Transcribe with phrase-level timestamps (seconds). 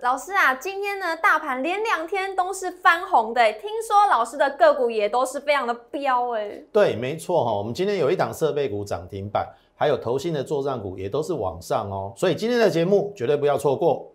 [0.00, 6.62] 老师啊，今天呢，大盘连两天都是翻红的，听说老师的个股也都是非常的飙哎。
[6.72, 14.14] 对，没错哈，我们今天有一档设备股涨停板，还有投信的作战股也都是往上哦，所以今天的节目绝对不要错过。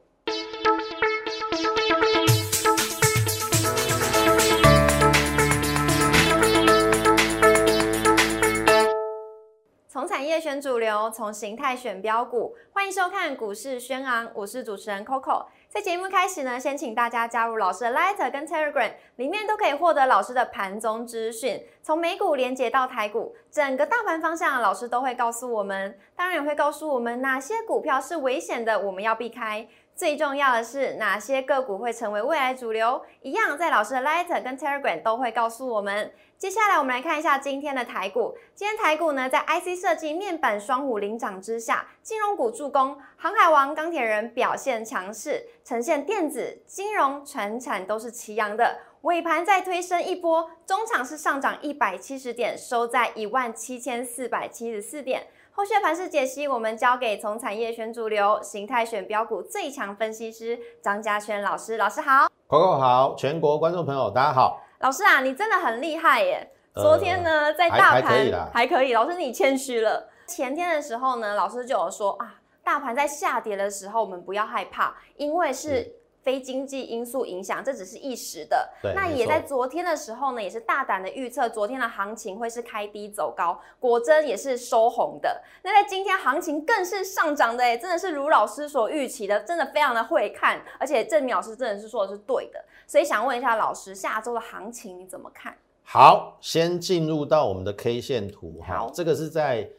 [9.89, 15.45] 从产业选主流，从形态选标股，欢迎收看股市宣昂，我是主持人 Coco。
[15.73, 25.97] 在节目开始呢，先请大家加入老师的 Letter 跟 Telegram，里面都可以获得老师的盘中资讯，从美股连接到台股，整个大盘方向，老师都会告诉我们。
[26.15, 29.67] 当然也会告诉我们哪些股票是危险的，我们要避开。
[29.95, 36.11] 最重要的是哪些个股会成为未来主流，一样在老师的 Lighter 跟 Telegram 都会告诉我们。
[36.37, 38.35] 接下来我们来看一下今天的台股。
[38.55, 48.79] 今天台股呢，在 IC 设计、面板双虎领涨之下，金融股助攻，航海王、钢铁人表现强势，呈现电子、金融、船产都是齐扬的。
[49.01, 55.27] 尾盘再推升一波，中场是上涨一百七十点，收在一万七千四百七十四点。
[55.55, 61.77] 后续盘势解析，我们交给从产业选主流、形态选标股最强分析师张嘉轩老师。
[61.77, 64.59] 老师好，Coco 好，全国观众朋友大家好。
[64.79, 66.51] 老师啊，你真的很厉害耶！
[66.73, 70.09] 昨天呢，在大盘还可以，老师你谦虚了。
[70.25, 75.87] 前天的时候呢，老师就有说啊，大盘在下跌的时候，我们不要害怕，因为是
[76.23, 78.67] 非经济因素影响，这只是一时的。
[78.95, 85.43] 那也在昨天的时候呢，也是大胆的预测，昨天的行情会是开低走高，果真也是收红的。
[85.61, 92.63] 那在今天行情更是上涨的，哎，真的是如老师所预期的，真的非常的会看，而且郑老师真的是说的是对的。
[92.87, 95.55] 所以想问一下老师，下周的行情你怎么看？
[95.83, 99.69] 好，先进入到我们的 K 线图哈，这个是在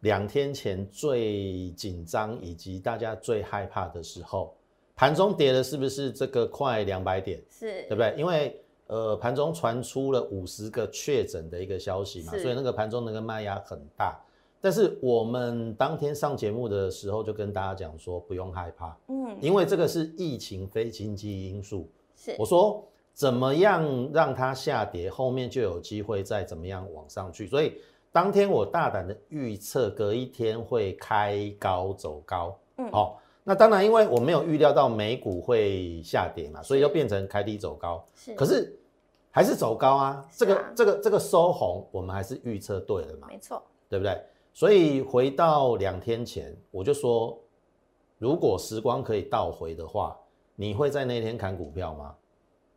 [0.00, 4.54] 两天前最紧张以及大家最害怕的时候，
[4.96, 7.42] 盘中跌的是不是这个快两百点？
[7.50, 8.14] 是，对不对？
[8.16, 14.18] 因为呃盘中传出了五十个确诊的一个消息嘛，所以那个盘中那个卖压很大。
[14.60, 21.86] 但是我们当天上节目的时候就跟大家讲说，不用害怕，嗯，因为这个是疫情非经济因素。
[22.16, 27.46] 是我说怎么样让它下跌，后面就有机会再怎么样往上去。
[27.46, 27.74] 所以
[28.10, 32.58] 当天我大胆的预测，隔一天会开高走高。
[32.78, 38.04] 嗯，好，那当然因为我没有预料到美股会下跌嘛，所以就变成开低走高。
[38.16, 38.76] 是，可是
[39.30, 40.28] 还是走高啊。
[40.32, 43.28] 这个这个这个收红，我们还是预测对了嘛？
[43.28, 44.20] 没错，对不对？
[44.52, 47.38] 所以回到两天前，我就说，
[48.18, 50.18] 如果时光可以倒回的话。
[50.56, 52.14] 你会在那天砍股票吗？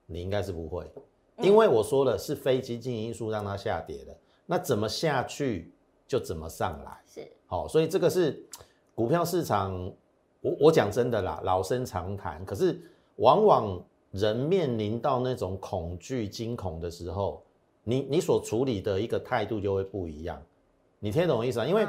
[0.08, 0.92] 你应该是不会，
[1.38, 4.18] 因为我说了是非经济因素让它下跌的，
[4.48, 5.72] 那怎么下去
[6.08, 8.44] 就怎么上来，是好，所以这个是
[8.96, 9.94] 股票市场，
[10.48, 12.80] 我我讲真的啦，老生常谈，可是
[13.18, 17.44] 往往人面临到那种恐惧、惊恐的时候，
[17.84, 20.42] 你你所处理的一个态度就会不一样，
[21.00, 21.66] 你听懂我意思啊？
[21.66, 21.86] 因为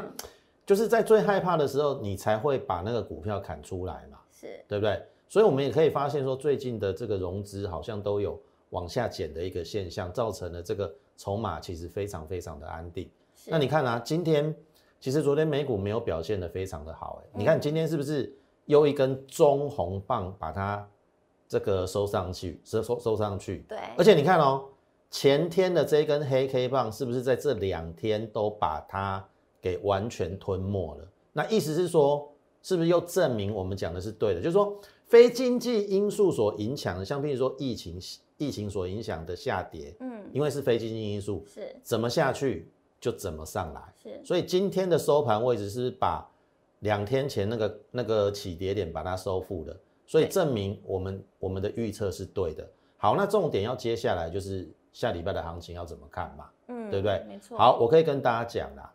[0.67, 5.01] 就是在最害怕的时候，你才会把那个股票砍出来嘛，是对不对？
[5.29, 13.09] 所以我们也可以发现说，最近的这个融资好像都有往下减的一个现象，造成了这个筹码其实非常非常的安定。
[13.47, 14.55] 那你看啊，今天
[15.01, 18.35] 其实昨天美股没有表现的非常的好，哎，你看今天是不是
[18.69, 20.89] 又一根中红棒把它
[21.49, 23.65] 这个收上去，收收收上去？
[23.69, 23.77] 对。
[23.97, 24.65] 而且你看哦，
[25.11, 29.27] 前天的这一根黑 K 棒是不是在这两天都把它
[29.61, 31.09] 给完全吞没了？
[31.33, 32.31] 那意思是说，
[32.62, 34.41] 是不是又证明我们讲的是对的？
[34.41, 34.79] 就是说。
[35.09, 37.99] 非经济因素所影响的，像譬如说疫情，
[38.37, 44.21] 疫情所影响的下跌，嗯，因为是非经济因素，是怎么下去就怎么上来，是。
[44.23, 46.31] 所以今天的收盘位置是把
[46.81, 52.69] 两天前那个那个起跌点把它收复了，所以证明我们我们的预测是对的。
[52.97, 57.25] 好，那重点要接下来就是下礼拜的行情要怎么看嘛，嗯，对不对？
[57.28, 57.56] 没错。
[57.56, 58.93] 好，我可以跟大家讲啦，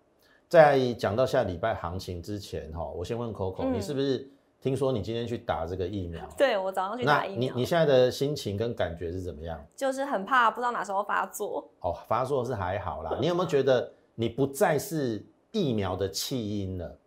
[0.48, 4.30] 在讲到下礼拜行情之前，哈，我先问 Coco，你是不是？
[4.62, 7.54] 听说你今天去打这个疫苗， 对我早上去打疫苗。
[7.54, 9.62] 你你现在的心情跟感觉是怎么样？
[9.76, 11.70] 就是很怕，不知道哪时候发作。
[11.82, 13.18] 哦，发作是还好啦。
[13.20, 15.22] 你有没有觉得你不再是
[15.52, 16.98] 疫苗的弃婴了？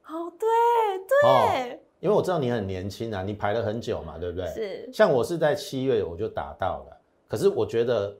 [1.24, 1.48] 哦。
[2.00, 4.46] 因为我知道你很年轻啊，你排了很久嘛，对不对？
[4.48, 4.90] 是。
[4.92, 8.16] 像我是在七月我就打到了，可是我觉得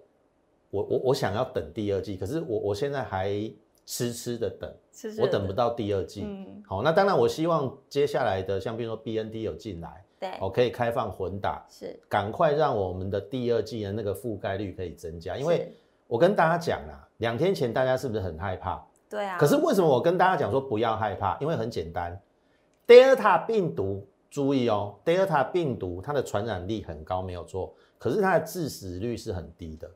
[0.71, 3.51] 我我我想要等第二季，可是我我现在还。
[3.89, 4.69] 痴痴的等，
[5.21, 6.27] 我等不到第二季。
[6.67, 15.37] 好，那当然，我希望接下来的，像比如说 B N D 有进来，对，我可以开放混打，是，赶快让我们的第二季的那个覆盖率可以增加。
[15.37, 15.73] 因为
[16.09, 18.85] 我跟大家讲啊，两天前大家是不是很害怕？
[19.09, 19.39] 对啊。
[19.39, 21.39] 可是为什么我跟大家讲说不要害怕？
[21.41, 22.21] 因为很简单
[22.87, 29.91] ，Delta 病毒注意哦，Delta 病毒它的传染力很高，没有错，可是它的致死率是很低的，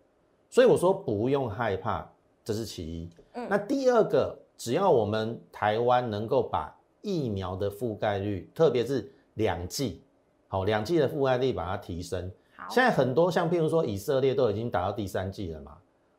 [0.49, 2.11] 所以我说不用害怕，
[2.43, 3.11] 这是其一。
[3.35, 10.03] 嗯，那第二个，只要我们台湾能够把疫苗的覆盖率，特别是两剂，
[10.49, 12.31] 好，两剂的覆盖率把它提升。
[12.69, 15.77] 现在很多像譬如说以色列都已经打到第三剂了嘛，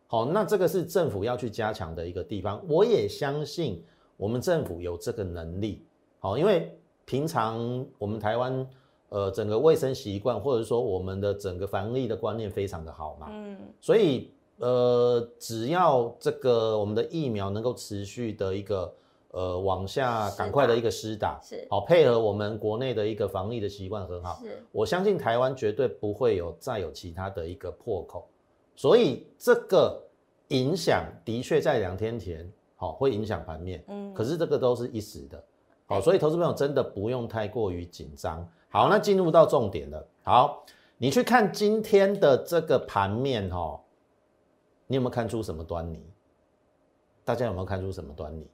[0.07, 2.61] 好，那这个是政府要去加强的一个地方。
[2.67, 3.83] 我也相信
[4.17, 5.85] 我们政府有这个能力，
[6.21, 6.73] 好，因为。
[7.03, 8.65] 平常我们台湾，
[9.09, 18.93] 呃，整个卫生习惯或者说我们的整个防疫的观念非常的好嘛，嗯，所以呃，只要这个我们的疫苗能够持续的一个
[19.31, 28.25] 呃往下赶快的一个施打，是好配合我们国内的一个防疫的习惯很好，是，我相信台湾绝对不会有再有其他的一个破口，
[28.73, 30.01] 所以这个
[30.49, 35.43] 影响的确在两天前好会影响盘面，嗯，可是这个都是一时的。
[35.91, 38.49] 好，所以投资朋友真的不用太过于紧张。
[38.69, 40.07] 好，那进入到重点了。
[40.23, 40.65] 好，
[40.97, 43.77] 你去看今天的这个盘面，哈，
[44.87, 46.01] 你有没有看出什么端倪？
[47.25, 48.49] 大家有没有看出什么端倪？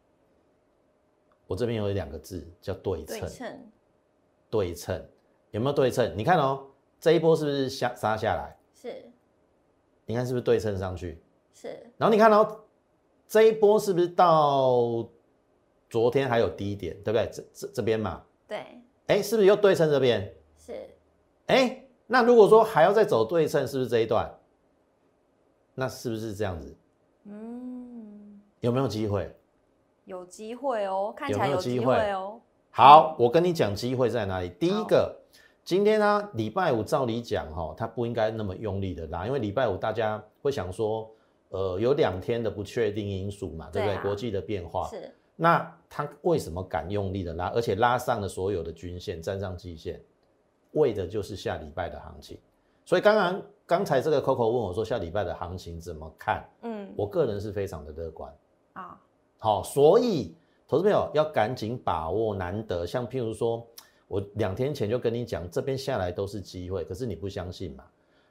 [1.45, 3.19] 我这边有两个字叫对称。
[3.19, 3.71] 对称。
[4.49, 5.09] 对称，
[5.51, 6.11] 有没有对称？
[6.17, 6.65] 你看哦，
[6.99, 8.57] 这一波是不是下杀下来？
[8.73, 9.11] 是。
[10.07, 11.21] 你看是不是对称上去？
[11.53, 11.67] 是。
[11.97, 12.61] 然后你看哦
[13.27, 15.07] 这一波是不是到？
[15.89, 17.29] 昨天还有低点，对不对？
[17.31, 20.33] 这这这边嘛，对，哎，是不是又对称这边？
[20.57, 20.73] 是，
[21.47, 24.29] 哎，那如果说还要再走对称，是不是这一段？
[25.75, 26.75] 那是不是这样子？
[27.25, 29.33] 嗯，有没有机会？
[30.05, 32.39] 有机会哦，看起来有机会哦。
[32.71, 34.49] 好，我跟你讲机会在哪里。
[34.59, 35.15] 第一个，
[35.63, 41.09] 今天呢，礼拜五照理讲哈，它不应该那么用力的拉，因为礼拜五大家会想说，
[41.49, 43.97] 呃，有两天的不确定因素嘛，对不对？
[44.01, 45.13] 国际的变化是。
[45.39, 50.01] 那他为什么敢用力的拉，而且拉上了所有的均线，站上季线，
[50.71, 52.37] 为的就是下礼拜的行情。
[52.83, 56.43] 所以刚刚刚才这个 Coco 问我说下礼拜的行情怎么看？
[56.63, 58.33] 嗯，我个人是非常的乐观
[58.73, 58.99] 啊。
[59.37, 60.35] 好，所以
[60.67, 63.65] 投资朋友要赶紧把握难得，像譬如说
[64.07, 67.83] 我两天前就跟你讲，这边下来都是机会，可是你不相信嘛？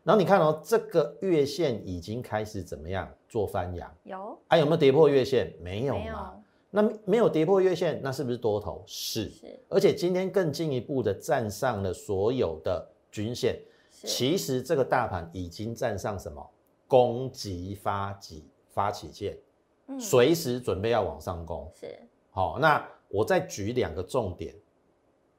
[0.02, 3.94] 然后你看哦，这个月线已经开始怎么样做翻阳？
[4.04, 5.54] 有，还有没有跌破月线？
[5.60, 6.32] 没有嘛。
[6.76, 8.84] 那没有跌破月线，那是不是多头？
[8.86, 13.58] 是，是而且今天更进一步的站上了所有的均线。
[13.90, 16.46] 其实这个大盘已经站上什么？
[16.86, 19.38] 攻击发起发起线，
[19.86, 21.66] 嗯，随时准备要往上攻。
[21.80, 21.98] 是，
[22.30, 24.54] 好，那我再举两个重点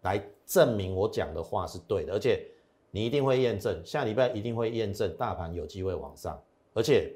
[0.01, 2.43] 来证明我讲的话是对的，而且
[2.89, 6.41] 你一定会验证，下礼拜一定会验证大盘有机会往上，
[6.73, 7.13] 而且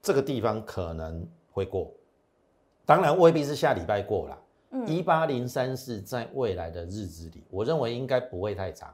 [0.00, 1.92] 这个地方可能会过。
[2.90, 4.36] 当然未必是下礼拜过了，
[4.84, 8.92] 一八零三四在未来的日子里，我认为应该不会太长，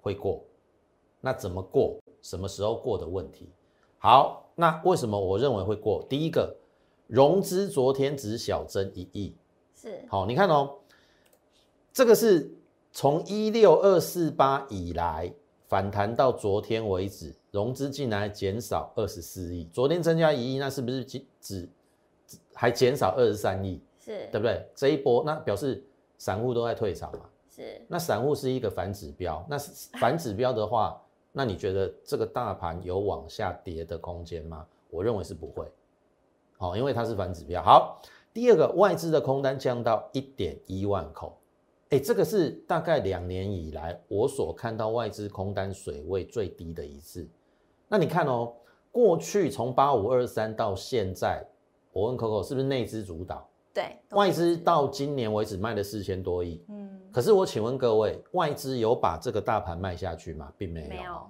[0.00, 0.42] 会过。
[1.20, 1.96] 那怎么过？
[2.22, 3.48] 什么时候过的问题？
[3.98, 6.04] 好，那为什么我认为会过？
[6.08, 6.56] 第一个，
[7.06, 9.36] 融资昨天只小增一亿，
[9.80, 10.78] 是好，你看哦，
[11.92, 12.52] 这个是
[12.90, 15.32] 从一六二四八以来
[15.68, 21.68] 反弹到昨天为止，融资竟然减少二十四亿，昨天增加一亿，那是不是只只？
[22.54, 24.66] 还减少二十三亿，是对不对？
[24.74, 25.84] 这一波那表示
[26.16, 27.20] 散户都在退场嘛？
[27.50, 27.80] 是。
[27.86, 30.98] 那散户是一个反指标，那是反指标的话，
[31.32, 34.66] 那你觉得这个大盘有往下跌的空间吗？
[34.88, 35.70] 我认为是不会。
[36.56, 37.62] 好，因为它是反指标。
[37.62, 38.00] 好，
[38.32, 41.36] 第二个外资的空单降到一点一万口，
[41.90, 47.28] 哎，这个是大概两年以来我所看到外资空单水位最低的一次。
[47.88, 48.54] 那你看哦，
[48.90, 51.46] 过去从八五二三到现在。
[51.96, 53.48] 我问 Coco 是不是内资主导？
[53.72, 56.62] 对，外资到今年为止卖了四千多亿。
[56.68, 60.52] 嗯，可是我请问各位，外资有把这个大盘卖下去吗？
[60.58, 60.88] 并没有。
[60.88, 61.26] 没有。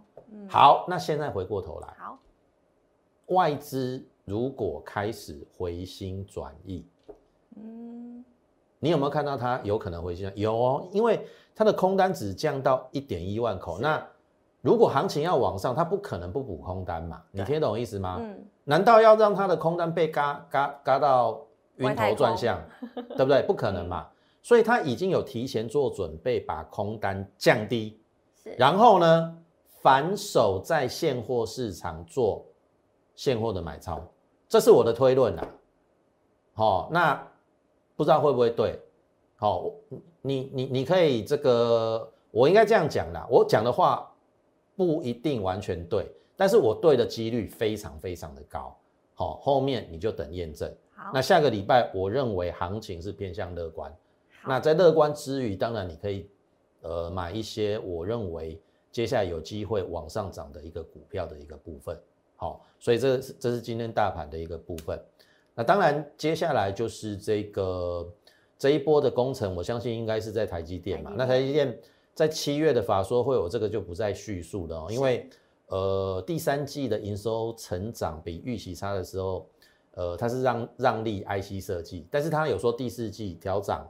[0.49, 2.19] 好，那现在回过头来，好，
[3.27, 6.85] 外资如果开始回心转意，
[7.55, 8.25] 嗯，
[8.81, 10.29] 你有没有看到它有可能回心？
[10.35, 14.05] 有哦，因为它的空单只降到一点一万口，那。
[14.63, 17.23] 如果行情要往上，它不可能不补空单嘛？
[17.31, 18.17] 你听懂意思吗？
[18.21, 18.45] 嗯。
[18.69, 21.41] 难道要让它的空单被嘎嘎嘎到
[21.77, 22.61] 晕头转向，
[23.17, 23.43] 对不对？
[23.43, 24.07] 不可能嘛。
[24.43, 27.99] 所以它已经有提前做准备，把空单降低，
[28.59, 29.39] 然后呢，
[29.81, 32.45] 反手在现货市场做
[33.15, 34.03] 现货的买超，
[34.49, 35.49] 这是我的推论啦。
[36.53, 37.27] 好，那
[37.95, 38.79] 不知道会不会对？
[39.37, 39.71] 好，
[40.21, 43.27] 你你你可以这个，我应该这样讲啦。
[43.31, 44.13] 我讲的话。
[44.79, 48.76] 不一定完全对，但是我对的几率非常非常的高。
[49.14, 50.71] 好，后面你就等验证。
[50.95, 53.93] 好，那下个礼拜我认为行情是偏向乐观。
[54.47, 56.28] 那在乐观之余，当然你可以
[56.83, 58.61] 呃买一些我认为
[58.93, 61.99] 接下来有机会往上涨的一个股票的一个部分。
[62.37, 65.02] 好，所以这是这是今天大盘的一个部分。
[65.55, 68.07] 那当然，接下来就是这个
[68.59, 71.11] 这一波的工程，我相信应该是在台积电嘛。
[71.16, 71.78] 那台积电
[72.14, 75.28] 在七月的法说会，我这个就不再叙述了哦，因为
[75.67, 79.47] 呃第三季的营收成长比预期差的时候，
[79.93, 83.87] 呃它是让让利 IC 设计，但是它有说第四季调涨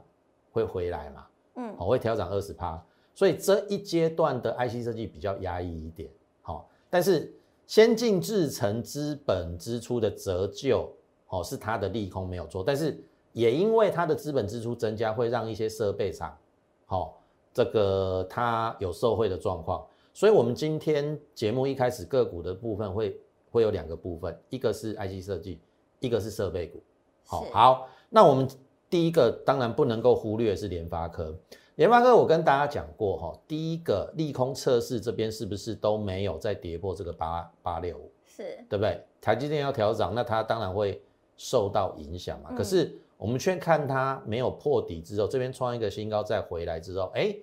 [0.51, 6.09] 会回来嘛，嗯，好会调涨二十趴，所以这一阶段的 IC 设计比较压抑一点，
[6.41, 7.33] 好，但是
[7.65, 10.91] 先进制程资本支出的折旧。
[11.29, 12.97] 哦，是它的利空没有错，但是
[13.33, 16.37] 也因为它的资本支出增加，会让一些设备厂，
[16.85, 17.21] 好，
[17.53, 19.85] 这个它有受贿的状况，
[20.17, 23.15] 所以我们今天节目一开始个股的部分会
[23.51, 25.59] 会有两个部分，一个是 IC 设计，
[25.99, 26.81] 一个是设备股。
[27.23, 28.49] 好，好，那我们
[28.89, 31.37] 第一个当然不能够忽略是联发科，
[31.75, 38.99] 联发科我跟大家讲过哈，第一个利空测试这边是不是都没有再跌破这个八八六五，是对不对？
[39.21, 40.99] 台积电要调涨，那它当然会。
[41.39, 42.51] 受到影响嘛？
[42.57, 47.37] 可是我们却看它没有破底之后，这边创一个新高再回来之后，哎，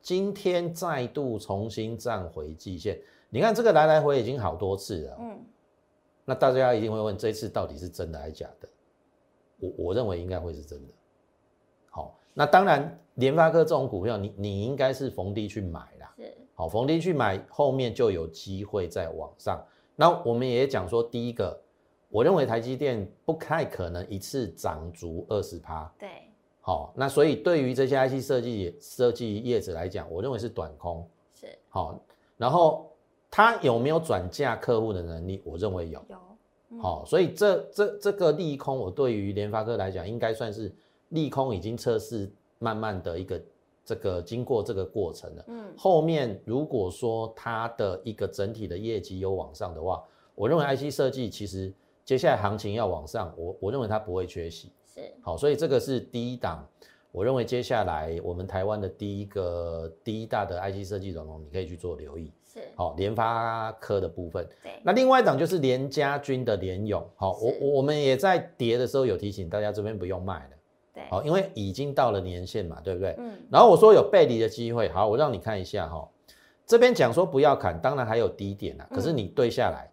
[0.00, 3.00] 今天再度重新站回季线。
[3.30, 5.16] 你看这个来来回已经好多次了。
[5.20, 5.38] 嗯，
[6.24, 8.68] 那大家一定会问，这次到底是真的还是假的？
[9.58, 10.92] 我我认为应该会是真的。
[11.90, 16.14] 好，那当然，联发科这种股票，你你应该是逢低去买啦。
[16.16, 16.36] 是。
[16.54, 19.64] 好，逢低去买，后面就有机会在往上。
[19.96, 21.60] 那我们也讲说，第一个。
[22.10, 25.92] 我认为台积电不太可能一次涨足二十趴。
[25.98, 26.08] 对，
[26.68, 31.08] 好，那所以对于这些 IC 设计设计业者来讲，我认为是短空。
[31.32, 31.98] 是，好，
[32.36, 32.92] 然后
[33.30, 35.40] 它有没有转嫁客户的能力？
[35.46, 36.04] 我认为有。
[36.10, 40.70] 有，好，所以这这这个利空，我对于联发科来讲，应该算是
[41.08, 43.40] 利空已经测试，慢慢的一个
[43.82, 45.44] 这个经过这个过程了。
[45.48, 51.72] 嗯，后面如果说它的一个整体的业绩有往上的话，我认为 IC 设计其实。
[52.04, 55.14] 接下来行情要往上，我我认为它不会缺席，是。
[55.22, 56.66] 好，所以这个是第一档，
[57.12, 62.60] 我认为接下来我们台湾的第一个第一大的 IC 设计龙头，你可以去做留意，是。
[62.74, 70.50] 好联发科的部分，对，那另外一档就是联家军的联勇，好，我我们也在跌的时候有提醒大家这边不用卖了，
[70.94, 73.14] 对，好，因为已经到了年限嘛，对不对？
[73.18, 76.08] 嗯，然后我说有背离的机会，好，我让你看一下哈，
[76.66, 79.90] 这边讲说不要砍，当然还有低点啊，可是你对下来。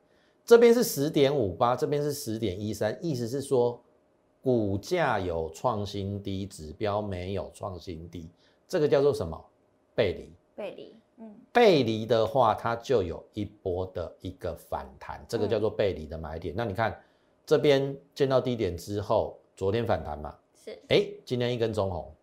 [0.48, 3.82] 这边是十点五八，这边是十点一三，意思是说
[4.46, 8.30] 股价有创新低，指标没有创新低，
[8.68, 9.44] 这个叫做什么？
[9.96, 10.32] 背离。
[10.56, 16.54] 背离，嗯，背离的话，它就有一波的一个反弹，这个叫做背离的买点。
[16.56, 16.96] 那你看
[17.44, 20.36] 这边见到低点之后，昨天反弹嘛？
[20.64, 20.80] 是。
[20.90, 22.14] 哎，今天一根中红，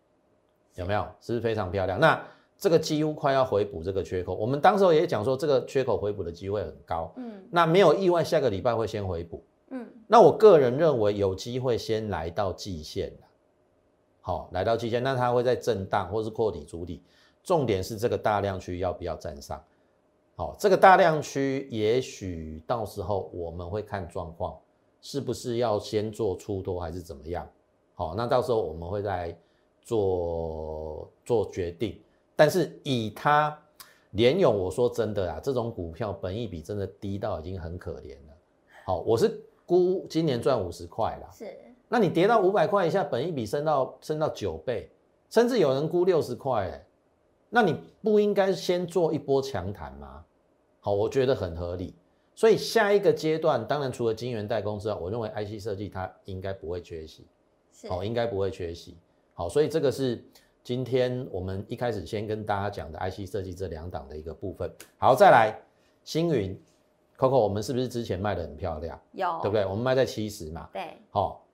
[0.77, 1.05] 有没有？
[1.21, 1.99] 是不是非常漂亮？
[1.99, 2.25] 那。
[2.59, 9.43] 这个几乎快要回补这个缺口，我们当时也讲说这个缺口回补的机会很高，嗯，那没有意外，下个礼拜会先回补，
[9.75, 13.11] 嗯，那我个人认为有机会先来到季线
[14.21, 17.03] 好，来到季线，那它会在震荡或是扩底主底，
[17.43, 19.65] 重点是这个大量区要不要站上，
[20.37, 24.59] 好，这个大量区也许到时候我们会看状况，
[25.01, 27.51] 是不是要先做出多还是怎么样，
[27.95, 29.35] 好，那到时候我们会再
[29.83, 31.99] 做做决定。
[32.37, 33.59] 但是以它
[34.11, 38.37] 联勇，我说真的啊，这种股票本益比真的低到已经很可怜了。
[38.85, 41.31] 好，我是估今年赚五十块啦。
[41.33, 41.47] 是，
[41.89, 44.91] 那你跌到五百块以下，本一比升到升到九倍，
[45.31, 46.87] 甚至有人估六十块，哎，
[47.51, 50.25] 那你不应该先做一波强弹吗？
[50.81, 51.95] 好，我觉得很合理。
[52.35, 57.27] 所以下一个阶段，当然除了晶圆代工之外，我认为 IC 设计它应该不会缺席。
[57.89, 58.97] 好，应该不会缺席。
[59.35, 60.25] 好，所以这个是。
[60.65, 65.61] 今天我们一开始先跟大家讲的 IC 设计这两档的一个部分，好，再来
[66.05, 66.57] 星云
[67.23, 69.01] ，Coco，我们是不是之前卖的很漂亮？
[69.13, 69.65] 有，对不对？
[69.65, 71.45] 我们卖在七十嘛，对，好，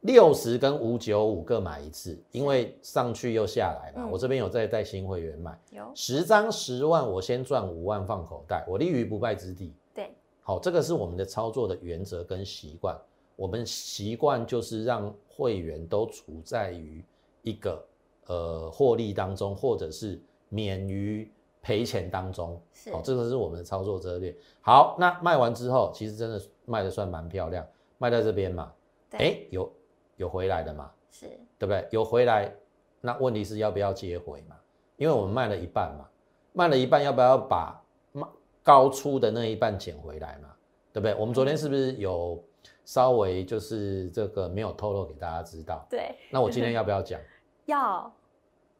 [0.00, 9.72] 六十跟五九五各买一次，因为上去又下来嘛，我这边有在带新会员买，有十张十万，我先赚五万放口袋，我立于不败之地。
[9.94, 10.10] 对，
[10.42, 12.98] 好，这个是我们的操作的原则跟习惯，
[13.36, 17.04] 我们习惯就是让会员都处在于
[17.42, 17.80] 一个。
[18.28, 21.30] 呃，获利当中，或者是免于
[21.66, 24.32] 赔钱当中，好，这个是我们的操作策略。
[24.60, 27.66] 好，那卖完之后，其实真的卖的算蛮漂亮，
[27.98, 28.72] 卖在这边嘛，
[29.10, 29.68] 哎，有
[30.14, 31.26] 有回来的嘛，是
[31.58, 31.84] 对不对？
[31.90, 32.54] 有回来，
[33.00, 34.54] 那问题是要不要接回嘛？
[34.96, 36.08] 因为我们卖了一半嘛，
[36.52, 37.82] 卖了一半，要不要把
[38.12, 38.24] 卖
[38.62, 40.50] 高出的那一半捡回来嘛？
[40.92, 41.16] 对不对？
[41.16, 42.40] 我们昨天是不是有
[42.84, 45.84] 稍微就是这个没有透露给大家知道？
[45.90, 47.20] 对，那我今天要不要讲？
[47.66, 48.08] 要，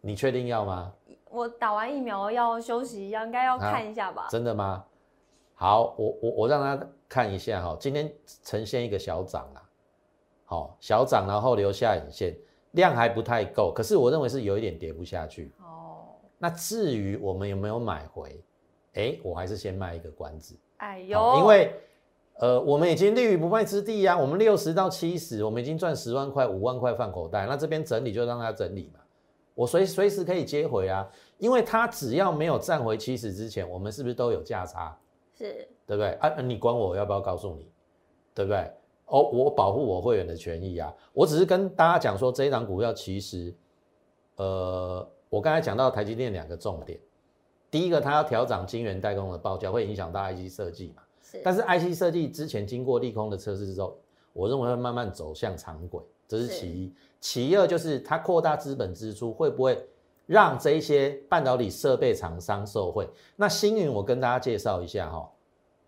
[0.00, 0.94] 你确定要吗？
[1.30, 4.26] 我打完疫苗要休息一下，应该要看一下吧？
[4.30, 4.85] 真的吗？
[5.54, 9.62] 好，我我我让他看一下哈，今天呈现一个小涨啊，
[10.45, 12.37] 好小涨，然后留下影线，
[12.73, 15.52] 量还不太够，可是我认为是有一点跌不下去。
[15.61, 18.45] 哦，那至于我们有没有买回，
[18.95, 20.54] 哎，我还是先卖一个关子。
[20.76, 21.75] 哎呦，因为
[22.38, 29.00] 呃，我们已经立于不败之地呀，我们六十到七十，我们已经赚十万块、五万块放口袋，那这边整理就让它整理嘛，
[29.56, 34.96] 我随随时可以接回啊，因为它只要没有站回七十之前，我们是不是都有价差？
[35.34, 36.40] 是对不对啊？
[36.42, 37.66] 你管我要不要告诉你，
[38.34, 38.70] 对不对？
[39.06, 40.94] 哦，我保护我会员的权益啊。
[41.14, 43.54] 我只是跟大家讲说，这一档股票其实，
[44.36, 47.00] 呃，我刚才讲到台积电两个重点，
[47.70, 51.02] 第一个它要调涨晶圆代工的报价，会影响到 IC 设计嘛。
[51.22, 51.40] 是。
[51.42, 53.98] 但是 IC 设计之前经过利空的测试之后，
[54.34, 56.92] 我认为会慢慢走向常轨，这是其一。
[57.20, 59.88] 其二就是它扩大资本支出，会不会？
[60.26, 63.08] 让这一些半导体设备厂商受惠。
[63.37, 65.30] 那星云，我跟大家介绍一下哈，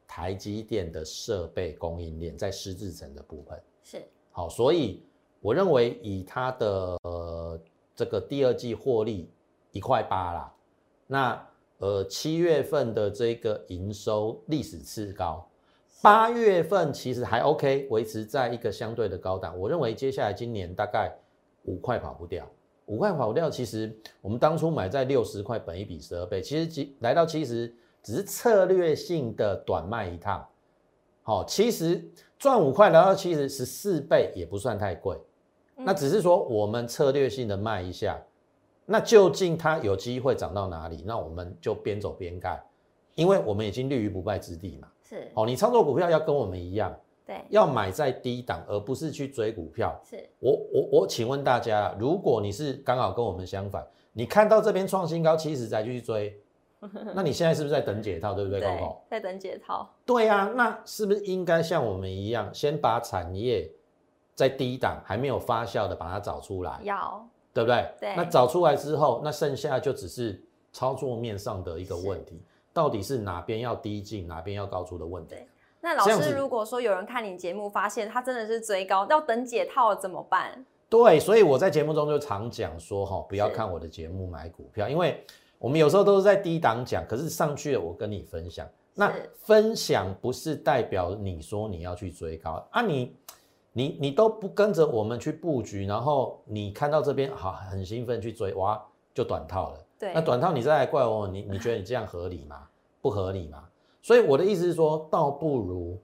[0.06, 5.02] 台积电的设备供应链在湿制层的部分是好，所以
[5.40, 7.61] 我认为以它的呃
[7.97, 9.28] 这个第二季获利
[9.73, 10.54] 一块八啦，
[11.08, 15.44] 那呃七月份的这个营收历史次高，
[16.00, 19.58] 八月份其实还 OK，维持在一个相对的高档。
[19.58, 21.12] 我认为接下来今年大概
[21.64, 22.48] 五块跑不掉。
[22.86, 30.46] 五块跑不掉，其实我们当初买在六十块，本一比十二倍，其实几来到七十，只是策略性的短卖一趟。
[31.22, 32.02] 好，其实
[32.38, 35.18] 赚五块来到七十，十四倍也不算太贵。
[35.76, 38.18] 那只是说我们策略性的卖一下，
[38.86, 41.02] 那究竟它有机会涨到哪里？
[41.04, 42.58] 那我们就边走边干，
[43.16, 44.88] 因为我们已经立于不败之地嘛。
[45.08, 46.94] 是，哦，你操作股票要跟我们一样。
[47.26, 49.98] 对，要买在低档，而不是去追股票。
[50.02, 56.40] 是我我我，请问大家，如果你是刚好跟我们相反，你看到这边创新高七十才去追，
[57.14, 58.60] 那你现在是不是在等解套，对不对？
[58.60, 59.88] 对，在等解套。
[60.06, 63.70] 对呀，那是不是应该像我们一样，先把产业
[64.35, 66.80] 在低档还没有发酵的把它找出来？
[66.83, 67.90] 要，对不对？
[68.00, 68.16] 对。
[68.16, 72.40] 那找出来之后，那剩下就只是操作面上的一个问题，
[72.72, 75.35] 到底是哪边要低进，哪边要高出的问题？
[75.81, 80.64] 那老师，如果说有人看你节目发现他真的是追高，要等解套怎么办？
[80.88, 85.24] 对，所以我在节目中就常讲说，哈，不要看我的节目买股票，因为
[85.59, 93.14] 我们有时候都是在低档讲，可是上去了我跟你分享，那分享不是代表你说你要去追高啊，你
[93.72, 98.83] 你你都不跟着我们去布局，然后你看到这边好很兴奋去追，哇，
[99.14, 99.78] 就短套了。
[99.98, 102.68] 对，那短套你再来怪我，你你觉得你这样合理吗？
[103.00, 103.64] 不合理吗？
[104.02, 106.00] 所以我的意思是说，倒不如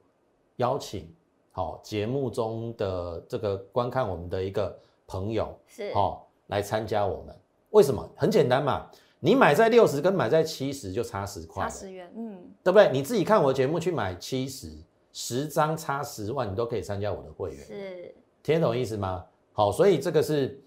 [0.57, 1.15] 邀请
[1.53, 4.77] 好节目中的这个观看我们的一个
[5.07, 7.35] 朋友是好来参加我们。
[7.71, 8.09] 为什么？
[8.17, 8.89] 很简单嘛，
[9.21, 12.91] 你买在六十跟买在七十就差十块，差十元，嗯，对不对？
[12.93, 14.71] 你自己看我的节目去买七十，
[15.13, 19.25] 十张差十万，你都可以参加我的会员，是听懂意思吗？
[19.53, 20.61] 好，所以这个是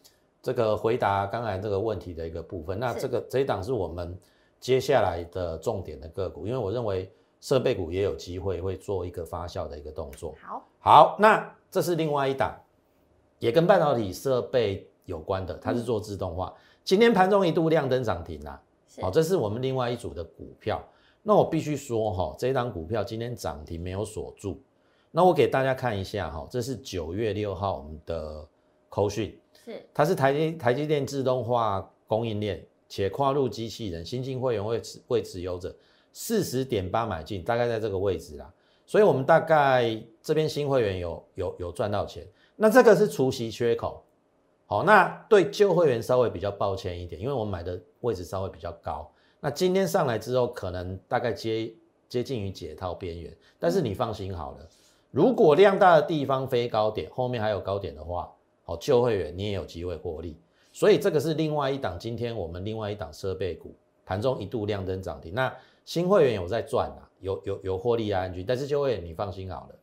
[0.47, 2.79] 这个回答刚才这个问题的一个部分。
[2.79, 4.17] 那这个这一档是我们
[4.59, 7.11] 接下来的重点的个股，因为我认为。
[7.39, 10.33] 设备股也有机会会做一个发酵的一个动作。
[10.41, 12.59] 好，好，那这是另外一档，
[13.37, 16.51] 也跟半导体设备有关的，它是做自动化。
[16.83, 18.59] 今天盘中一度亮灯涨停啦。
[18.99, 20.83] 好，这是我们另外一组的股票。
[21.21, 24.59] 那我必须说哈，这一档股票今天涨停没有锁住。
[25.11, 28.43] 那我给大家看一下哈，这是九月六号我们的
[28.89, 35.75] 口讯，是，它是台积台积电自动化供应链，且跨入机器人，新进会员为持为持有者。
[36.13, 38.51] 四十点八买进，大概在这个位置啦，
[38.87, 42.25] 所以我们大概这边新会员有有有赚到钱。
[42.55, 44.03] 那这个是除息缺口，
[44.65, 49.11] 好，那对旧会员稍微比较抱歉一点，因为我们买的位置稍微比较高。
[49.39, 51.71] 那今天上来之后，可能大概接
[52.09, 54.67] 接近于解套边缘，但是你放心好了，
[55.11, 58.33] 如果量大的地方飞高点，后面还有高点的话，
[58.67, 60.37] 好，旧会员你也有机会获利。
[60.71, 63.73] 所以这个是另外一档，今天我们另外一档设备股
[64.05, 65.51] 盘中一度亮灯涨停，那。
[65.87, 69.75] 新会员有在赚啊，有有有获利啊安居，但是旧会员你放心好了，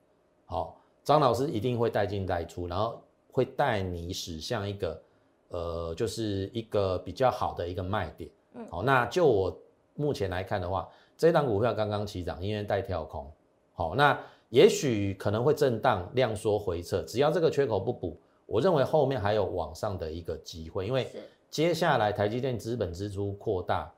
[0.45, 3.01] 好，张老师一定会带进带出，然后
[3.33, 5.03] 会带你驶向一个
[5.49, 8.29] 呃，就是一个比较好的一个卖点。
[8.53, 9.59] 嗯，好，那就我
[9.95, 13.33] 目前来看的话，这档股票刚刚起涨，因为带跳空，
[13.73, 14.21] 好，那
[14.51, 21.09] 也许可能会震荡量缩回撤，只要这个缺口不补，我认为后面还有往上的一个机会，因为
[21.51, 23.93] 接下来台积电资本支出扩大。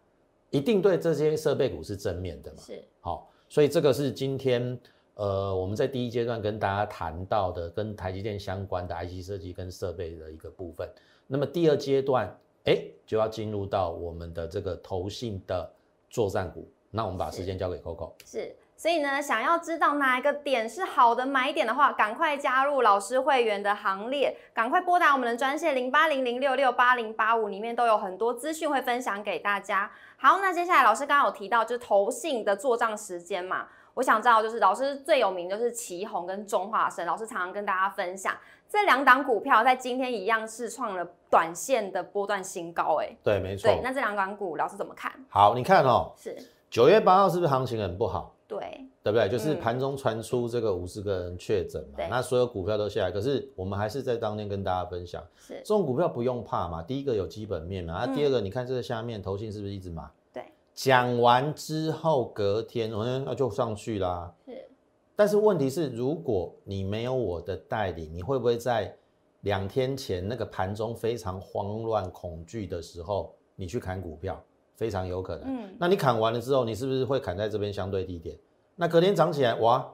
[0.51, 2.63] 一定对这些设备股是正面的嘛？
[2.65, 4.79] 是好，所以这个是今天
[5.15, 10.89] 呃我们在第一阶段跟大家谈到的跟台积电相关的 IC 设计跟设备的一个部分。
[11.27, 15.69] 那么第二阶段哎，就要进入到我们的这个投信的
[16.09, 16.67] 作战股。
[16.93, 18.13] 那我们把时间交给 Coco。
[18.25, 29.91] 是，所以呢，想要知道哪一个点是好的买点的话，赶快加入老师会员的行列，赶快拨打我们的专线零八零零六六八零八五，里面都有很多资讯会分享给大家。
[30.19, 38.35] 好，那接下来老师刚刚有提到就是投信的做账时间嘛，我想知道就是老师最有名就是旗宏跟中化生，老师常常跟大家分享
[38.69, 43.71] 这两档股票在今天一样是创了短线的波段新高，哎，对，没错。
[43.71, 45.11] 对，那这两档股老师怎么看？
[45.31, 46.37] 好，你看哦，是。
[46.69, 48.35] 九月八号是不是行情很不好？
[48.49, 48.61] 对，
[49.03, 49.29] 对不对？
[49.29, 53.11] 就是盘中传出这个五十个人确诊嘛，那所有股票都下来。
[53.11, 56.81] 可是我们还是在当天跟大家分享，是这种股票不用怕嘛。
[56.81, 60.09] 第一个有基本面嘛，啊，第二个你看这个下面头信是不是一直买？
[60.33, 64.33] 对，讲完之后隔天，嗯，那就上去啦。
[64.45, 64.69] 是，
[65.17, 68.95] 但是问题是，如果你没有我的代理，你会不会在
[69.41, 74.41] 两天前那个盘中非常慌乱恐惧的时候，你去砍股票？
[74.77, 78.39] 非常有可能，嗯，那你砍完了之后，你是不是会砍在这边相对低点？
[78.77, 79.91] 那隔天涨起来，哇，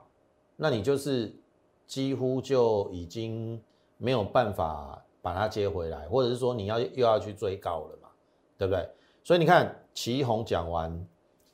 [0.57, 1.33] 那你就是
[1.87, 3.63] 几乎就已经
[3.97, 8.09] 没有办法把它接回来，或者是说你要又要去追高了嘛，
[8.59, 8.85] 对不对？
[9.23, 11.07] 所以你看旗红讲完，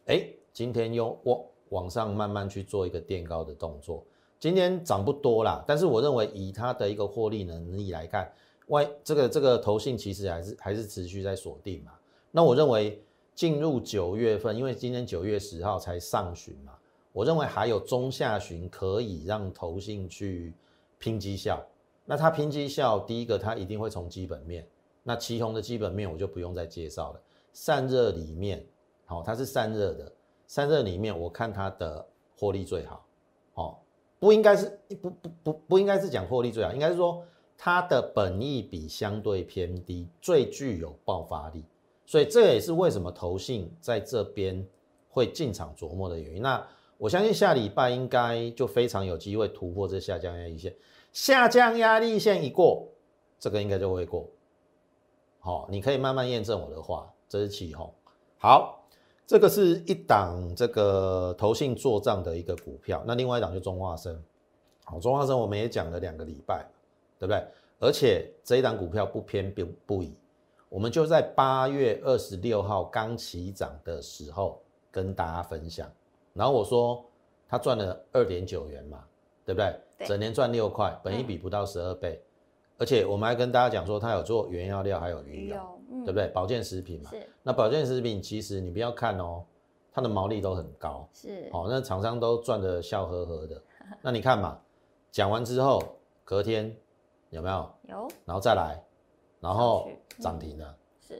[0.06, 4.02] 哎，今天又往往上慢慢去做一个垫高的动作，
[4.40, 8.32] 今天涨不多啦，但是我认为以它的一个获利能力来看，
[8.68, 11.92] 外这个这个投信其实还是还是持续在锁定嘛，
[12.30, 13.02] 那我认为。
[13.38, 16.72] 进入九月份，因为今天九月十号才上旬嘛，
[17.12, 20.52] 我认为还有中下旬可以让投信去
[20.98, 21.64] 拼绩效。
[22.04, 24.66] 那它拼绩效，第一个它一定会从基本面。
[25.04, 27.20] 那旗宏的基本面我就不用再介绍了。
[27.52, 28.66] 散热里面，
[29.06, 30.12] 好，它是散热的，
[30.48, 32.04] 散热里面我看它的
[32.36, 33.06] 获利最好。
[33.54, 33.78] 哦，
[34.18, 37.24] 不应该是不不不不应该是讲获利最好，应该是说
[37.56, 41.64] 它的本益比相对偏低，最具有爆发力。
[42.08, 44.66] 所以这也是为什么投信在这边
[45.10, 46.40] 会进场琢磨的原因。
[46.40, 46.66] 那
[46.96, 50.74] 我相信下礼拜应该就非常有机会突破这下降压力线。
[51.12, 52.88] 下降压力线一过，
[53.38, 54.26] 这个应该就会过。
[55.38, 57.12] 好，你可以慢慢验证我的话。
[57.28, 57.92] 这是起哄。
[58.38, 58.82] 好，
[59.26, 63.04] 这个是一档这个投信做账的一个股票。
[63.06, 64.18] 那另外一档就中化生。
[64.82, 66.66] 好，中化生我们也讲了两个礼拜，
[67.18, 67.44] 对不对？
[67.78, 70.14] 而且这一档股票不偏不不倚。
[70.68, 75.90] 我们就在八月二十六号刚起涨的时候跟大家分享，
[76.34, 77.04] 然后我说
[77.48, 79.04] 他赚了二点九元嘛，
[79.44, 80.06] 对不对？
[80.06, 82.22] 整年赚六块，本一比不到十二倍，
[82.76, 85.56] 而且我们还跟大家讲说他有做原料料还有鱼油，
[86.04, 86.28] 对不对？
[86.28, 87.10] 保健食品嘛，
[87.42, 89.42] 那保健食品其实你不要看哦，
[89.92, 93.62] 它的毛利都很高，是，好，那厂商都赚得笑呵呵的。
[94.02, 94.60] 那你看嘛，
[95.10, 95.82] 讲完之后
[96.24, 96.76] 隔天
[97.30, 97.70] 有没有？
[97.88, 98.80] 有，然后再来。
[99.40, 99.88] 然后
[100.20, 101.14] 涨停了，是，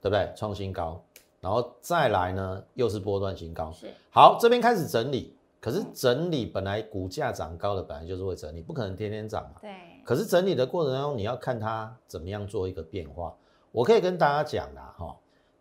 [0.00, 0.32] 对不对？
[0.34, 1.02] 创新高，
[1.40, 3.70] 然后再来呢，又是波段新高。
[3.72, 9.60] 是，好，这边开始整理，可是整理本来股价涨高的，本来就是会整理，不可能天天涨嘛。
[9.60, 9.70] 对。
[10.04, 13.36] 可是整理的过程当中，你要看它怎么样做一个变化。
[13.70, 15.16] 我可以跟大家讲啦，哈，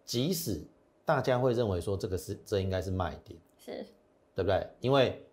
[0.06, 0.66] 即使
[1.04, 3.86] 大家会认为说这个是这应该是卖点，是，
[4.34, 4.66] 对不对？
[4.80, 5.24] 因为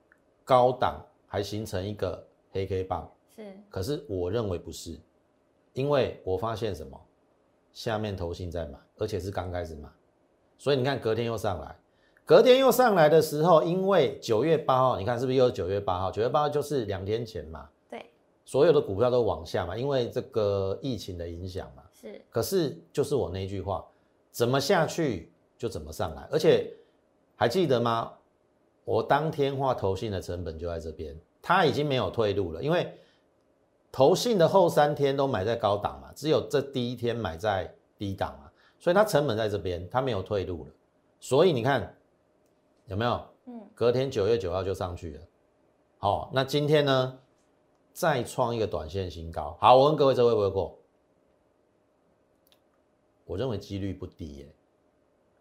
[0.44, 3.56] 高档还形成一个黑 K 棒，是。
[3.70, 4.98] 可是我认为不是。
[5.76, 6.98] 因为我发现什么，
[7.70, 9.86] 下面投信在买，而且是刚开始买，
[10.56, 11.76] 所以你看隔天又上来，
[12.24, 16.10] 隔天又上来的时候，因为九月八号，你看是不是又是九月八号？
[16.10, 18.06] 九月八号就是两天前嘛，对，
[18.46, 22.24] 所有的股票都往下嘛，因为这个疫情的影响嘛，是。
[22.30, 23.86] 可是就是我那句话，
[24.30, 26.72] 怎么下去就怎么上来，而且
[27.36, 28.14] 还记得吗？
[28.86, 32.98] 我当天画投信的成本就在这边，它已经没有退路了，因为。
[33.96, 40.70] 投信的后三天都买在高档嘛，只有这第一天买在低档嘛，所以它成本在这边，它没有退路了。
[41.18, 41.96] 所以你看
[42.88, 43.26] 有没有？
[43.46, 45.22] 嗯，隔天九月九号就上去了。
[45.96, 47.18] 好，那今天呢，
[47.94, 49.56] 再创一个短线新高。
[49.58, 50.78] 好，我问各位，这会不会过？
[53.24, 54.54] 我认为几率不低耶。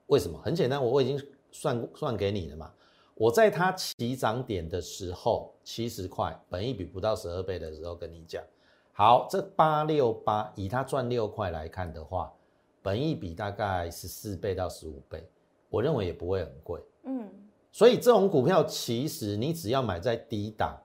[0.08, 0.40] 为什么？
[0.40, 2.74] 很简单，我我已经算算给你了嘛。
[3.16, 8.44] 我在它起涨点的时候，七十块，本一比不到十二倍的时候跟你讲，
[8.92, 12.34] 好，这八六八以它赚六块来看的话，
[12.82, 15.26] 本一比大概十四倍到十五倍，
[15.70, 17.30] 我认为也不会很贵，嗯，
[17.72, 20.78] 所以这种股票其实你只要买在低档，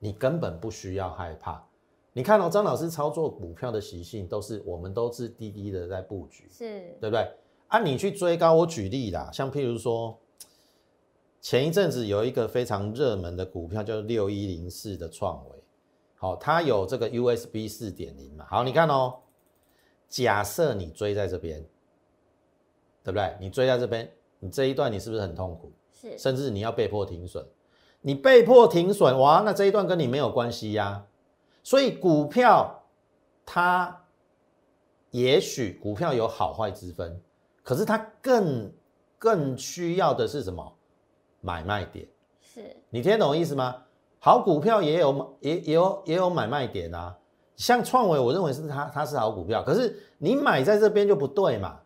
[0.00, 1.64] 你根本不需要害怕。
[2.12, 7.30] 你看到张老师操作股票的习性都是，我们都是低低的在布局，是对不对？
[7.68, 10.18] 啊，你去追高，我举例啦，像譬如说。
[11.42, 15.56] 前一阵子有一个非常热门的股票，叫六一零四的创维，
[16.14, 18.46] 好，它有这个 USB 四点零嘛？
[18.48, 19.16] 好，你看哦，
[20.08, 21.60] 假设你追在这边，
[23.02, 23.36] 对不对？
[23.40, 25.72] 你追在这边，你这一段你是不是很痛苦？
[25.92, 27.44] 是，甚至你要被迫停损。
[28.02, 31.06] 你被迫停损，哇，那这一段跟你没有关系呀。
[31.64, 32.84] 所以股票
[33.44, 34.04] 它
[35.10, 37.20] 也许股票有好坏之分，
[37.64, 38.72] 可是它更
[39.18, 40.76] 更需要的是什么？
[41.42, 42.06] 买卖点。
[42.40, 43.76] 是你听懂意思吗？
[44.18, 47.14] 好股票也有也也有也有买卖点啊。
[47.56, 51.80] 像创维，我认为是它它是好股票，可是你买在这边就不对嘛。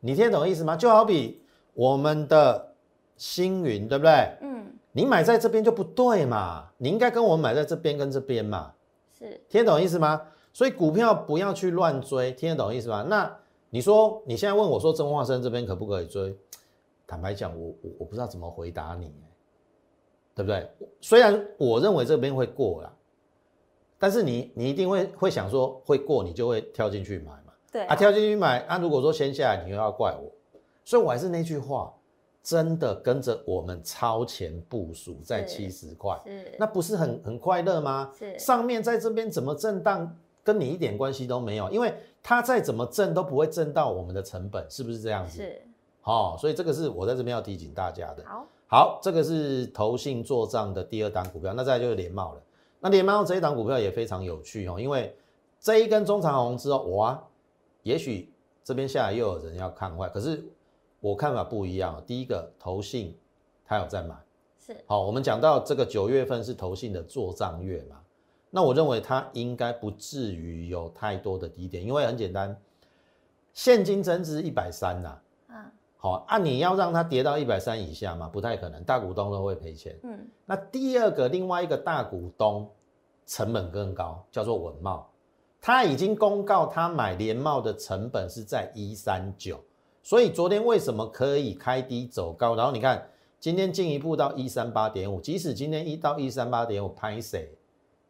[0.00, 0.76] 你听懂意思吗？
[0.76, 1.42] 就好比
[1.74, 2.74] 我们的
[3.16, 4.36] 星云，对不对？
[4.40, 8.72] 嗯，你买在这边就不对嘛，你应该跟我买在这边跟这边嘛。
[9.18, 10.22] 是听得懂意思吗？
[10.52, 13.04] 所以股票不要去乱追，听得懂意思吗？
[13.08, 13.36] 那
[13.70, 16.36] 你说你现在问我说真化生这边可不可以追？
[17.06, 19.12] 坦白讲，我我我不知道怎么回答你，
[20.34, 20.68] 对不对？
[21.00, 22.92] 虽然我认为这边会过啦，
[23.98, 27.52] 但是你你一定会会想说会过，你就会跳进去买嘛。
[27.70, 30.30] 对啊，跳进去买啊，如果说先下来，你又要怪我，
[30.84, 31.94] 所以我还是那句话，
[32.42, 36.18] 真的跟着我们超前部署在七十块，
[36.58, 38.12] 那不是很很快乐吗？
[38.18, 45.38] 是上面在这边怎么震荡，跟你一点关系都没有，因为它再怎么震都不会震到我们的成本，是不是这样子？
[45.42, 45.62] 是
[46.06, 48.24] 哦，所以这个是我在这边要提醒大家的。
[48.24, 52.42] 好，好，这个是投信做账的第二档股票，那再来就是联茂了。
[52.78, 55.16] 那联茂这一档股票也非常有趣哦，因为
[55.58, 57.20] 这一根中长红之后，哇，
[57.82, 60.44] 也许这边下来又有人要看坏，可是
[61.00, 62.02] 我看法不一样哦。
[62.06, 63.18] 第一个，投信
[63.64, 64.14] 它有在买。
[64.64, 67.96] 是好，我们讲到这个九月份是投信的做账月嘛，
[68.50, 72.56] 那我认为它应该不至于有太多的低点，因为很简单，
[73.52, 75.18] 现金增值一百三呐，
[75.96, 79.98] 嗯好，啊你要让它跌到一百三以下嘛，不太可能，大股东都会赔钱。
[80.02, 82.70] 嗯那第二个，另外一个大股东
[83.26, 85.10] 成本更高，叫做文茂，
[85.60, 89.58] 他已经公告他买联茂的成本是在一三九，
[90.02, 92.54] 所以昨天为什么可以开低走高？
[92.54, 93.08] 然后你看
[93.40, 97.50] 今天进一步到一三八点五，即使今天一到一三八点五拍谁，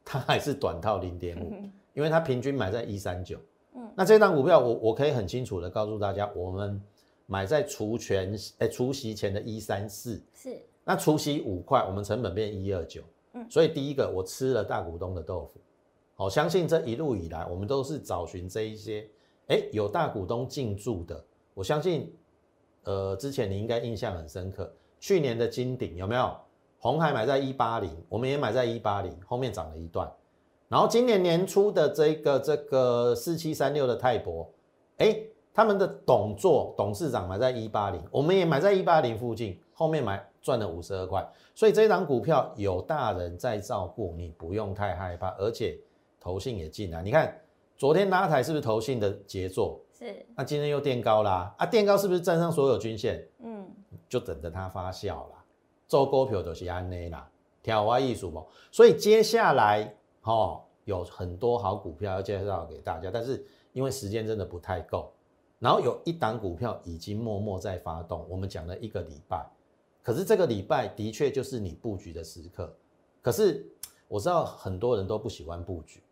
[0.05, 1.53] 它还是短套零点五，
[1.94, 3.38] 因为它平均买在一三九。
[3.75, 6.83] 嗯那这档股票我我可以很清楚的告诉大家，我们
[7.27, 10.23] 买在除权哎除息前的一三四。
[10.33, 13.03] 是那除息五块，我们成本变一二九，
[13.35, 15.61] 嗯所以第一个我吃了大股东的豆腐，
[16.15, 19.09] 好、相信这一路以来，我们都是找寻这一些，
[19.49, 22.15] 哎，有大股东进驻的，我相信，
[22.85, 26.37] 呃，之前你应该印象很深刻，去年的金鼎有没有？
[26.79, 30.09] 红海买在一八零，我们也买在一八零，后面涨了一段，
[30.69, 34.49] 然后今年年初的这个这个四七三六的泰博，
[34.99, 35.19] 哎，
[35.57, 45.79] 他们的董座董事长买在一八零，我们也买在一八零附近，后面买赚了五十二块，所以这一档股票有大人在照顾，你不用太害怕，而且
[46.21, 47.40] 投信也进来，你看
[47.75, 49.81] 昨天拉抬是不是投信的杰作？
[49.99, 53.27] 是那今天又垫高啦，啊，垫高是不是站上所有均线？
[53.42, 53.66] 嗯
[54.11, 55.42] 就等着它发酵啦。
[55.88, 57.27] 做股票就是安内啦，
[57.62, 58.45] 挑花艺术嘛。
[58.71, 59.90] 所以接下来
[60.21, 63.42] 哦，有很多好股票要介绍给大家，但是
[63.73, 65.11] 因为时间真的不太够，
[65.59, 69.47] 然后有一档股票已经默默在发动，我们讲了一个礼拜，
[70.03, 72.75] 可是这个礼拜的确就是你布局的时刻。
[73.23, 73.66] 可是
[74.07, 76.03] 我知道很多人都不喜欢布局，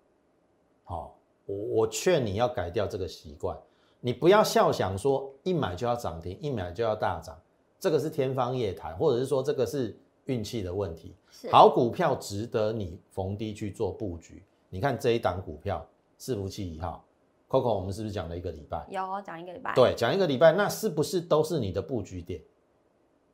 [0.83, 3.57] 好、我我劝你要改掉这个习惯，
[4.01, 7.39] 你不要笑想说一买就要涨停，一买就要大涨，
[7.79, 11.15] 这个是天方夜谭，或者是说这个是运气的问题。
[11.53, 14.43] 好股票值得你逢低去做布局。
[14.71, 15.87] 你看这一档股票，
[16.19, 17.05] 伺服器一号
[17.49, 18.87] ，Coco，我们是不是讲了一个礼拜？
[18.89, 22.41] 有讲一个礼拜，对，讲一个礼拜，那是不是都是你的布局点？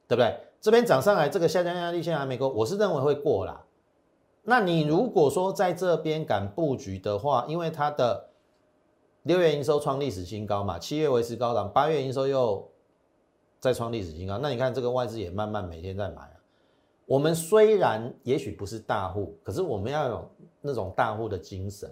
[0.08, 0.36] 对不对？
[0.60, 3.64] 这边涨上来，这个下降压力线还没过，我是认为会过啦。
[4.42, 8.30] 那你如果说在这边敢布局的话，因为它的
[9.22, 12.68] 六月营收创历史新高嘛，七月维持高档，八月营收又
[13.58, 16.36] 再创历史新高，那你看这个外资也慢慢每天在买啊。
[17.06, 21.90] 我们虽然也许不是大户，可是我们要有那种大户的精神。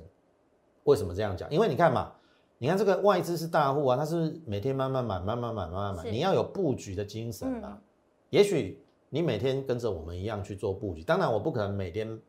[0.88, 1.50] 为什么这样讲？
[1.50, 2.12] 因为你看嘛，
[2.56, 6.10] 你看这个外资是大户啊，他是每天慢慢买、慢慢买、慢慢买？
[6.10, 7.76] 你要有布局的精神啊。
[7.76, 7.82] 嗯
[8.30, 12.20] 也许你每天跟着我们一样去做布局，当然我不可能每天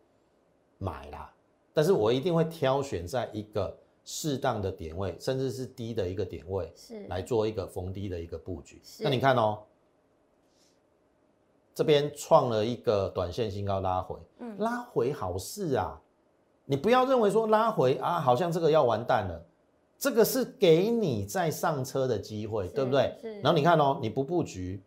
[0.77, 1.33] 买啦，
[1.73, 8.81] 但是我一定会挑选在一个适当的点位，甚至是低的一个点位是来做一个逢低的一个布局。
[9.01, 9.59] 那你看哦，
[11.75, 16.01] 这边创了一个短线新高拉回，嗯拉回好事啊，
[16.69, 19.43] 你不要认为说拉回啊，好像这个要完蛋了，
[19.97, 23.17] 这个是给你再上车的机会，是对不对？
[23.41, 24.83] 然后你看哦，你不布局，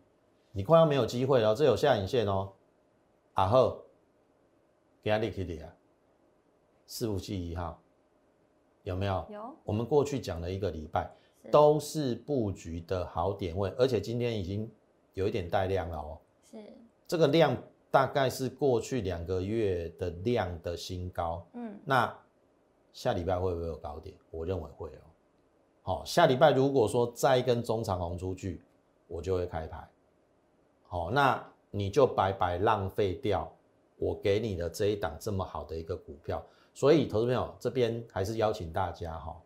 [0.53, 2.53] 你快要没有机会了，这有下影线哦，
[3.33, 3.83] 啊后，
[5.01, 5.75] 给它立起来啊，
[6.87, 7.77] 四五七一号，
[8.83, 9.25] 有没有？
[9.29, 9.53] 有。
[9.65, 11.13] 我们过去讲了一个礼拜，
[11.51, 14.71] 都是布局的好点位，而且今天已经
[15.15, 16.17] 有一点带量了哦。
[16.49, 16.57] 是。
[17.05, 17.57] 这个量
[17.93, 21.45] 大概是过去两个月的量的新高。
[21.53, 21.79] 嗯。
[21.85, 22.11] 那
[22.91, 24.15] 下礼拜会不会有高点？
[24.31, 25.05] 我认为会哦。
[25.83, 28.63] 好，下礼拜如果说再一根中长红出去，
[29.07, 29.87] 我就会开牌。
[30.87, 33.47] 好，那你就白白浪费掉
[33.99, 36.43] 我给你的这一档这么好的一个股票。
[36.73, 39.39] 所以，投资朋友这边还是邀请大家哈，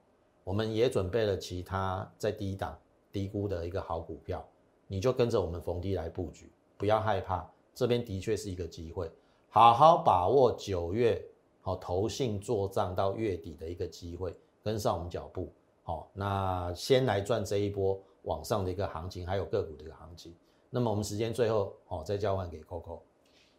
[0.45, 2.79] 我们也准备了其他在低档
[3.11, 4.41] 低估的一个好股票，
[4.87, 7.45] 你就跟着我们逢低来布局，不要害怕，
[7.77, 9.07] 这边的确是一个机会，
[9.51, 11.23] 好好把握九月
[11.61, 15.53] 好投信做账到月底的一个机会，跟上我们脚步。
[15.83, 20.33] 好，那先来赚这一波往上的一个行情，还有个股的一个行情。
[20.71, 23.01] 那么我们时间最后，好再交换给 Coco。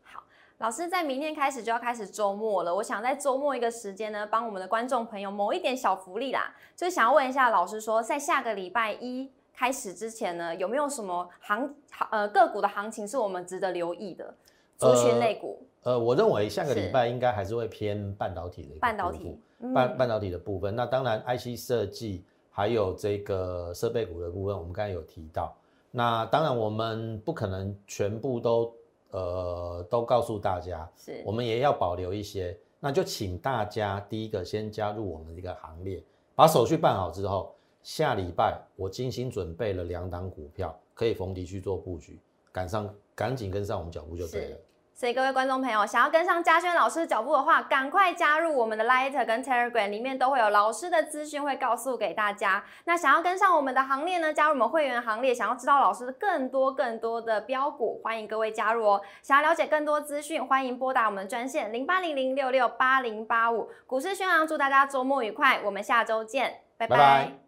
[0.03, 0.25] 好，
[0.59, 6.57] 老师在明天开始就要开始周末了，我想在周末一个时间呢，帮我们的观众朋友谋一点小福利啦。
[6.75, 11.75] 就想要问一下老师说，在下个礼拜一开始之前呢，有没有什么行
[12.12, 14.33] 呃个股的行情是我们值得留意的？
[14.77, 15.66] 族群类股。
[15.83, 19.37] 呃，我认为下个礼拜应该还是会偏半导体的半导体。
[19.75, 25.53] 半半导体的部分，那当然 IC 设计还有这个设备股的部分，我们刚才有提到。
[25.90, 28.73] 那当然我们不可能全部都
[29.11, 32.57] 呃都告诉大家，是我们也要保留一些。
[32.79, 36.01] 那就请大家第一个先加入我们这个行列，
[36.37, 42.21] 把手续办好之后，下礼拜我精心准备了两档股票，可以逢低去做布局，
[42.53, 44.57] 赶上赶紧跟上我们脚步就对了。
[44.95, 52.64] 所以各位观众朋友，想要跟上嘉轩老师脚步的话，赶快加入我们的 Light 跟 Telegram，里面都会有老师的资讯会告诉给大家。
[52.85, 59.01] 那想要跟上我们的行列呢，加入我们会员行列，想要知道老师的更多更多的标股，欢迎各位加入哦。
[59.23, 63.71] 想要了解更多资讯，欢迎拨打我们的专线零八零零六六八零八五。
[63.87, 67.48] 股市宣扬，祝大家周末愉快，我们下周见，拜拜。